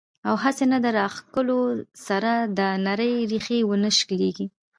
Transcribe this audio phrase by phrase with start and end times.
[0.27, 1.59] او هسې نه د راښکلو
[2.07, 4.45] سره دا نرۍ ريښې ونۀ شليږي